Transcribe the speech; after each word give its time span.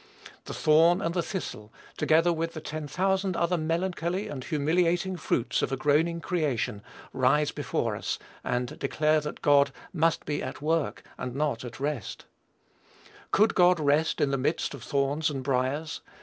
The 0.45 0.53
thorn 0.55 0.99
and 0.99 1.13
the 1.13 1.21
thistle, 1.21 1.71
together 1.95 2.33
with 2.33 2.53
the 2.53 2.59
ten 2.59 2.87
thousand 2.87 3.37
other 3.37 3.55
melancholy 3.55 4.29
and 4.29 4.43
humiliating 4.43 5.15
fruits 5.15 5.61
of 5.61 5.71
a 5.71 5.77
groaning 5.77 6.21
creation, 6.21 6.81
rise 7.13 7.51
before 7.51 7.95
us, 7.95 8.17
and 8.43 8.79
declare 8.79 9.19
that 9.21 9.43
God 9.43 9.71
must 9.93 10.25
be 10.25 10.41
at 10.41 10.59
work 10.59 11.03
and 11.19 11.35
not 11.35 11.63
at 11.63 11.79
rest. 11.79 12.25
Could 13.29 13.53
God 13.53 13.79
rest 13.79 14.19
in 14.19 14.31
the 14.31 14.39
midst 14.39 14.73
of 14.73 14.81
thorns 14.81 15.29
and 15.29 15.43
briers? 15.43 16.01